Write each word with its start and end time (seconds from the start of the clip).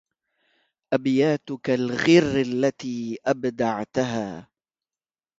أبياتك 0.93 1.69
الغر 1.69 2.41
التي 2.41 3.17
أبدعتها 3.25 4.49